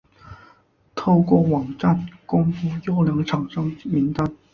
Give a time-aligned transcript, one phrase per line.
[0.95, 4.35] 透过网站公布优良厂商名单